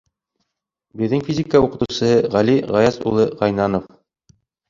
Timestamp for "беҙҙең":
1.01-1.21